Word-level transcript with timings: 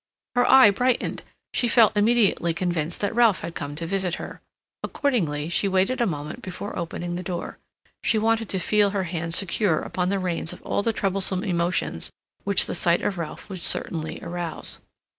Her 0.35 0.49
eye 0.49 0.71
brightened; 0.71 1.21
she 1.53 1.67
felt 1.67 1.95
immediately 1.95 2.55
convinced 2.55 3.01
that 3.01 3.13
Ralph 3.13 3.41
had 3.41 3.53
come 3.53 3.75
to 3.75 3.85
visit 3.85 4.15
her. 4.15 4.41
Accordingly, 4.81 5.47
she 5.47 5.67
waited 5.67 6.01
a 6.01 6.07
moment 6.07 6.41
before 6.41 6.75
opening 6.75 7.17
the 7.17 7.21
door; 7.21 7.59
she 8.01 8.17
wanted 8.17 8.49
to 8.49 8.57
feel 8.57 8.89
her 8.89 9.03
hands 9.03 9.35
secure 9.37 9.79
upon 9.81 10.09
the 10.09 10.17
reins 10.17 10.53
of 10.53 10.61
all 10.63 10.81
the 10.81 10.91
troublesome 10.91 11.43
emotions 11.43 12.09
which 12.45 12.65
the 12.65 12.73
sight 12.73 13.03
of 13.03 13.19
Ralph 13.19 13.47
would 13.47 13.59
certainly 13.61 14.17
arouse. 14.23 14.79